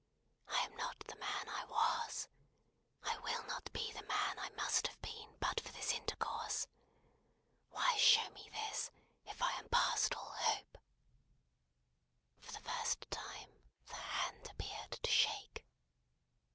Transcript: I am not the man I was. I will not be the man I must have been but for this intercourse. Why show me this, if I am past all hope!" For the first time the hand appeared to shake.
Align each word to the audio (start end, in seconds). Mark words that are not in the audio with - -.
I 0.47 0.63
am 0.65 0.75
not 0.77 0.97
the 1.05 1.15
man 1.17 1.47
I 1.47 1.63
was. 1.65 2.27
I 3.03 3.19
will 3.19 3.43
not 3.43 3.71
be 3.71 3.91
the 3.93 4.01
man 4.05 4.39
I 4.39 4.49
must 4.57 4.87
have 4.87 4.99
been 4.99 5.35
but 5.39 5.59
for 5.59 5.71
this 5.73 5.91
intercourse. 5.93 6.65
Why 7.69 7.97
show 7.97 8.27
me 8.31 8.49
this, 8.51 8.89
if 9.27 9.43
I 9.43 9.51
am 9.59 9.69
past 9.69 10.15
all 10.15 10.33
hope!" 10.39 10.79
For 12.39 12.51
the 12.51 12.61
first 12.67 13.05
time 13.11 13.61
the 13.85 13.93
hand 13.93 14.49
appeared 14.49 14.93
to 14.93 15.11
shake. 15.11 15.67